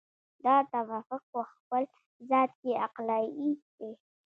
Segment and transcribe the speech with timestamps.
[0.45, 1.83] دا توافق په خپل
[2.29, 3.91] ذات کې عقلایي دی.